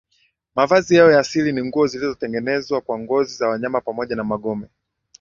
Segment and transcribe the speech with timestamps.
[0.55, 4.67] Mavazi yao ya asili ni nguo zilizotengenezwa kwa ngozi za wanyama pamoja na magome